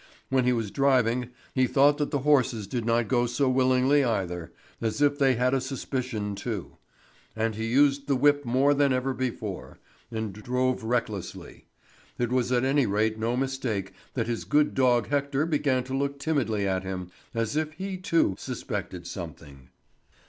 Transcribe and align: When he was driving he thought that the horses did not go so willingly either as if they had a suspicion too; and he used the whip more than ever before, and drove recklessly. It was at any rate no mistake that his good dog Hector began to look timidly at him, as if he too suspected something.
When 0.29 0.45
he 0.45 0.51
was 0.51 0.71
driving 0.71 1.29
he 1.53 1.67
thought 1.67 1.99
that 1.99 2.09
the 2.09 2.21
horses 2.25 2.65
did 2.65 2.85
not 2.85 3.07
go 3.07 3.27
so 3.27 3.47
willingly 3.47 4.03
either 4.03 4.51
as 4.81 4.99
if 4.99 5.19
they 5.19 5.35
had 5.35 5.53
a 5.53 5.61
suspicion 5.61 6.33
too; 6.33 6.77
and 7.35 7.53
he 7.53 7.67
used 7.67 8.07
the 8.07 8.15
whip 8.15 8.43
more 8.43 8.73
than 8.73 8.93
ever 8.93 9.13
before, 9.13 9.77
and 10.09 10.33
drove 10.33 10.83
recklessly. 10.83 11.65
It 12.17 12.31
was 12.31 12.51
at 12.51 12.63
any 12.63 12.87
rate 12.87 13.19
no 13.19 13.37
mistake 13.37 13.93
that 14.15 14.25
his 14.25 14.43
good 14.43 14.73
dog 14.73 15.09
Hector 15.09 15.45
began 15.45 15.83
to 15.83 15.93
look 15.95 16.17
timidly 16.17 16.67
at 16.67 16.81
him, 16.81 17.11
as 17.35 17.55
if 17.55 17.73
he 17.73 17.97
too 17.97 18.33
suspected 18.39 19.05
something. 19.05 19.69